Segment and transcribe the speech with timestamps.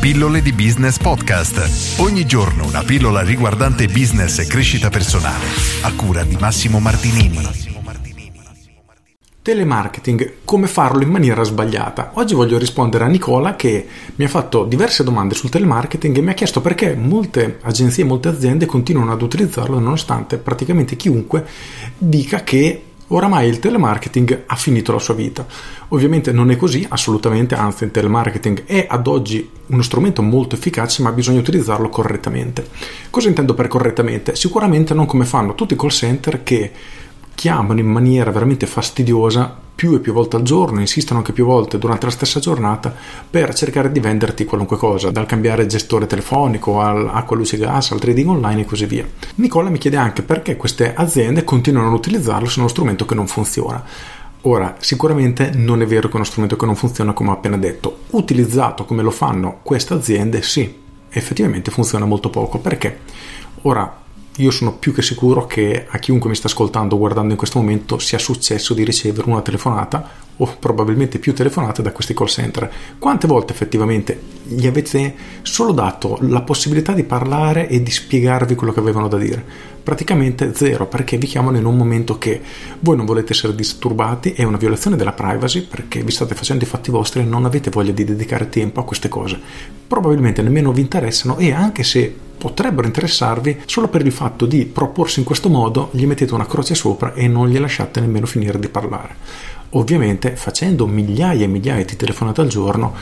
[0.00, 2.00] Pillole di Business Podcast.
[2.00, 5.44] Ogni giorno una pillola riguardante business e crescita personale.
[5.82, 7.38] A cura di Massimo Martinini.
[9.42, 12.12] Telemarketing, come farlo in maniera sbagliata.
[12.14, 16.30] Oggi voglio rispondere a Nicola che mi ha fatto diverse domande sul telemarketing e mi
[16.30, 21.46] ha chiesto perché molte agenzie, molte aziende continuano ad utilizzarlo nonostante praticamente chiunque
[21.98, 25.46] dica che oramai il telemarketing ha finito la sua vita.
[25.88, 31.02] Ovviamente non è così, assolutamente, anzi il telemarketing è ad oggi uno strumento molto efficace,
[31.02, 32.66] ma bisogna utilizzarlo correttamente.
[33.10, 34.34] Cosa intendo per correttamente?
[34.34, 36.72] Sicuramente non come fanno tutti i call center che
[37.40, 41.78] chiamano in maniera veramente fastidiosa più e più volte al giorno, insistono anche più volte
[41.78, 42.94] durante la stessa giornata
[43.30, 48.28] per cercare di venderti qualunque cosa, dal cambiare gestore telefonico all'acqua, luce gas, al trading
[48.28, 49.08] online e così via.
[49.36, 53.14] Nicola mi chiede anche perché queste aziende continuano ad utilizzarlo se è uno strumento che
[53.14, 53.82] non funziona.
[54.42, 57.56] Ora, sicuramente non è vero che è uno strumento che non funziona come ho appena
[57.56, 58.00] detto.
[58.10, 60.70] Utilizzato come lo fanno queste aziende, sì,
[61.08, 62.58] effettivamente funziona molto poco.
[62.58, 62.98] Perché?
[63.62, 64.00] Ora,
[64.36, 67.58] io sono più che sicuro che a chiunque mi sta ascoltando o guardando in questo
[67.58, 72.72] momento sia successo di ricevere una telefonata o probabilmente più telefonate da questi call center.
[72.98, 78.72] Quante volte effettivamente gli avete solo dato la possibilità di parlare e di spiegarvi quello
[78.72, 79.44] che avevano da dire?
[79.82, 82.40] Praticamente zero, perché vi chiamano in un momento che
[82.80, 86.66] voi non volete essere disturbati, è una violazione della privacy perché vi state facendo i
[86.66, 89.40] fatti vostri e non avete voglia di dedicare tempo a queste cose.
[89.86, 95.18] Probabilmente nemmeno vi interessano e anche se potrebbero interessarvi solo per il fatto di proporsi
[95.18, 98.68] in questo modo gli mettete una croce sopra e non gli lasciate nemmeno finire di
[98.68, 99.16] parlare.
[99.70, 102.94] Ovviamente facendo migliaia e migliaia di telefonate al giorno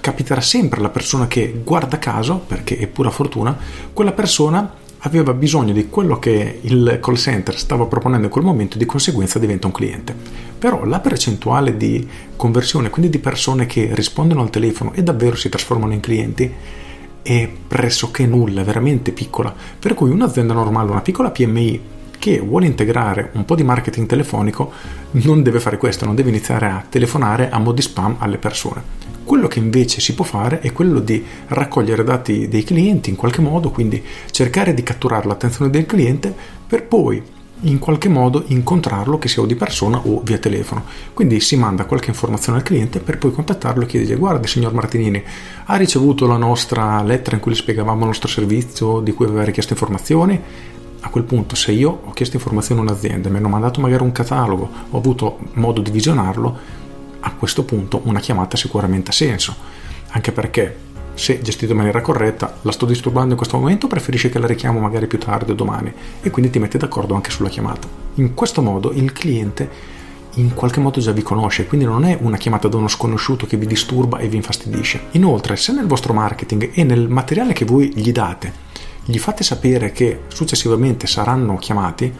[0.00, 3.56] capiterà sempre la persona che guarda caso, perché è pura fortuna,
[3.92, 8.76] quella persona aveva bisogno di quello che il call center stava proponendo in quel momento
[8.76, 10.14] e di conseguenza diventa un cliente.
[10.58, 12.06] Però la percentuale di
[12.36, 16.52] conversione, quindi di persone che rispondono al telefono e davvero si trasformano in clienti,
[17.20, 19.54] è pressoché nulla, è veramente piccola.
[19.78, 21.80] Per cui un'azienda normale, una piccola PMI
[22.24, 24.72] che vuole integrare un po' di marketing telefonico
[25.10, 28.82] non deve fare questo, non deve iniziare a telefonare a mo' di spam alle persone.
[29.24, 33.42] Quello che invece si può fare è quello di raccogliere dati dei clienti in qualche
[33.42, 36.34] modo, quindi cercare di catturare l'attenzione del cliente
[36.66, 37.22] per poi
[37.60, 40.84] in qualche modo incontrarlo, che sia o di persona o via telefono.
[41.12, 45.22] Quindi si manda qualche informazione al cliente per poi contattarlo e chiedergli: Guarda, signor Martinini,
[45.66, 49.44] ha ricevuto la nostra lettera in cui le spiegavamo il nostro servizio di cui aveva
[49.44, 50.40] richiesto informazioni?
[51.06, 54.12] A quel punto, se io ho chiesto informazioni a un'azienda, mi hanno mandato magari un
[54.12, 56.58] catalogo, ho avuto modo di visionarlo,
[57.20, 59.54] a questo punto una chiamata sicuramente ha senso.
[60.08, 60.76] Anche perché
[61.12, 64.80] se gestito in maniera corretta, la sto disturbando in questo momento, preferisci che la richiamo
[64.80, 65.92] magari più tardi o domani
[66.22, 67.86] e quindi ti metti d'accordo anche sulla chiamata.
[68.14, 69.92] In questo modo il cliente
[70.36, 73.58] in qualche modo già vi conosce, quindi non è una chiamata da uno sconosciuto che
[73.58, 75.02] vi disturba e vi infastidisce.
[75.12, 78.72] Inoltre, se nel vostro marketing e nel materiale che voi gli date
[79.06, 82.12] gli fate sapere che successivamente saranno chiamati,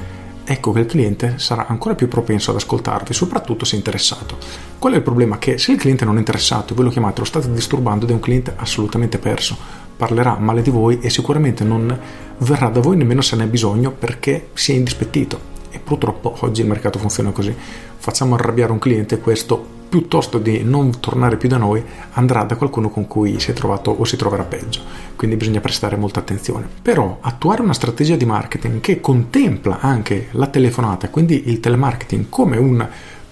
[0.45, 4.37] ecco che il cliente sarà ancora più propenso ad ascoltarvi, soprattutto se interessato.
[4.79, 5.39] Qual è il problema?
[5.39, 8.11] Che se il cliente non è interessato e voi lo chiamate, lo state disturbando ed
[8.11, 9.57] è un cliente assolutamente perso.
[9.97, 11.99] Parlerà male di voi e sicuramente non
[12.39, 15.53] verrà da voi nemmeno se ne ha bisogno perché si è indispettito.
[15.71, 17.55] E purtroppo oggi il mercato funziona così.
[17.97, 21.81] Facciamo arrabbiare un cliente e questo piuttosto di non tornare più da noi,
[22.15, 24.81] andrà da qualcuno con cui si è trovato o si troverà peggio.
[25.15, 26.67] Quindi bisogna prestare molta attenzione.
[26.83, 32.57] Però attuare una strategia di marketing che contempla anche la telefonata, quindi il telemarketing come
[32.57, 32.85] un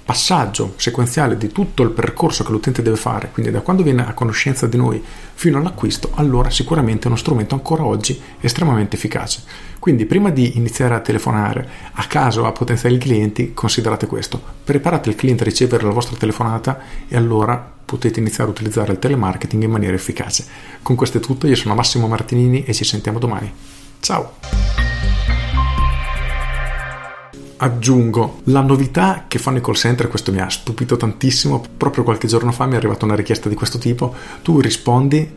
[0.04, 4.14] passaggio sequenziale di tutto il percorso che l'utente deve fare, quindi da quando viene a
[4.14, 5.02] conoscenza di noi
[5.34, 9.42] fino all'acquisto, allora sicuramente è uno strumento ancora oggi estremamente efficace.
[9.78, 15.16] Quindi prima di iniziare a telefonare a caso a potenziali clienti, considerate questo, preparate il
[15.16, 19.70] cliente a ricevere la vostra telefonata e allora potete iniziare a utilizzare il telemarketing in
[19.70, 20.44] maniera efficace.
[20.82, 23.52] Con questo è tutto, io sono Massimo Martinini e ci sentiamo domani.
[24.00, 24.81] Ciao!
[27.62, 32.26] Aggiungo la novità che fanno i call center, questo mi ha stupito tantissimo, proprio qualche
[32.26, 35.30] giorno fa mi è arrivata una richiesta di questo tipo, tu rispondi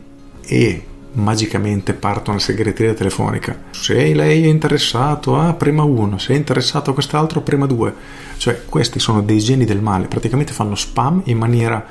[0.44, 3.56] e magicamente parte una segreteria telefonica.
[3.70, 7.94] Se lei è interessato a prema 1, se è interessato a quest'altro prema 2.
[8.36, 11.84] Cioè questi sono dei geni del male, praticamente fanno spam in maniera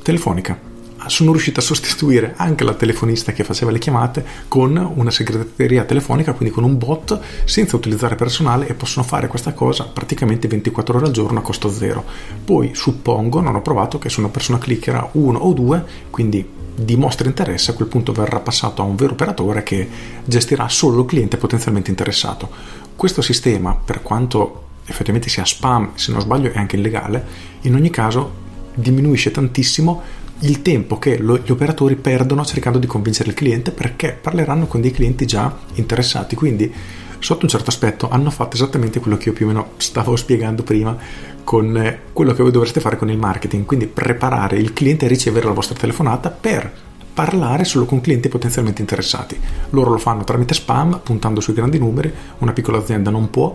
[0.00, 0.70] telefonica
[1.08, 6.32] sono riuscito a sostituire anche la telefonista che faceva le chiamate con una segreteria telefonica,
[6.32, 11.06] quindi con un bot senza utilizzare personale e possono fare questa cosa praticamente 24 ore
[11.06, 12.04] al giorno a costo zero.
[12.44, 17.28] Poi suppongo, non ho provato, che se una persona cliccherà uno o due, quindi dimostra
[17.28, 19.88] interesse, a quel punto verrà passato a un vero operatore che
[20.24, 22.48] gestirà solo il cliente potenzialmente interessato.
[22.96, 27.24] Questo sistema, per quanto effettivamente sia spam, se non sbaglio è anche illegale,
[27.62, 28.40] in ogni caso
[28.74, 34.16] diminuisce tantissimo il tempo che lo, gli operatori perdono cercando di convincere il cliente perché
[34.18, 36.34] parleranno con dei clienti già interessati.
[36.34, 36.72] Quindi,
[37.18, 40.62] sotto un certo aspetto, hanno fatto esattamente quello che io più o meno stavo spiegando
[40.62, 40.96] prima
[41.44, 43.64] con eh, quello che voi dovreste fare con il marketing.
[43.64, 46.70] Quindi, preparare il cliente a ricevere la vostra telefonata per
[47.14, 49.38] parlare solo con clienti potenzialmente interessati.
[49.70, 53.54] Loro lo fanno tramite spam, puntando sui grandi numeri, una piccola azienda non può,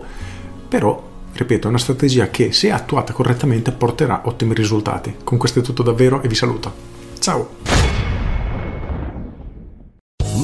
[0.68, 1.07] però
[1.38, 5.14] ripeto, è una strategia che se attuata correttamente porterà ottimi risultati.
[5.24, 6.72] Con questo è tutto davvero e vi saluto.
[7.18, 7.86] Ciao!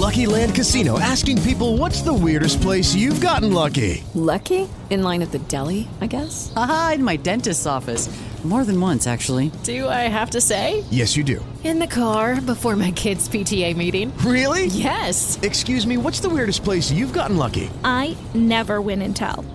[0.04, 4.04] Lucky Land Casino asking people what's the weirdest place you've gotten lucky?
[4.14, 4.68] Lucky?
[4.90, 6.52] In line at the deli, I guess?
[6.54, 8.08] Aha, in my dentist's office.
[8.44, 9.50] More than once, actually.
[9.62, 10.84] Do I have to say?
[10.90, 11.42] Yes, you do.
[11.64, 14.12] In the car before my kids' PTA meeting.
[14.18, 14.66] Really?
[14.66, 15.38] Yes.
[15.40, 17.70] Excuse me, what's the weirdest place you've gotten lucky?
[17.84, 19.42] I never win and tell.